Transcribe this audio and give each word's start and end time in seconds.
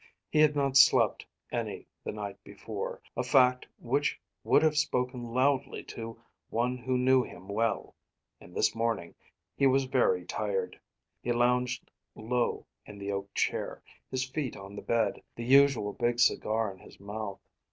He 0.31 0.39
had 0.39 0.55
not 0.55 0.77
slept 0.77 1.27
any 1.51 1.85
the 2.03 2.11
night 2.11 2.43
before; 2.43 3.03
a 3.15 3.21
fact 3.21 3.67
which 3.77 4.19
would 4.43 4.63
have 4.63 4.75
spoken 4.75 5.31
loudly 5.31 5.83
to 5.93 6.19
one 6.49 6.75
who 6.75 6.97
knew 6.97 7.21
him 7.21 7.47
well; 7.47 7.93
and 8.39 8.55
this 8.55 8.73
morning 8.73 9.13
he 9.55 9.67
was 9.67 9.83
very 9.83 10.25
tired. 10.25 10.79
He 11.21 11.31
lounged 11.31 11.91
low 12.15 12.65
in 12.83 12.97
the 12.97 13.11
oak 13.11 13.31
chair, 13.35 13.83
his 14.09 14.27
feet 14.27 14.57
on 14.57 14.75
the 14.75 14.81
bed, 14.81 15.21
the 15.35 15.45
usual 15.45 15.93
big 15.93 16.19
cigar 16.19 16.71
in 16.71 16.79
his 16.79 16.99
mouth. 16.99 17.39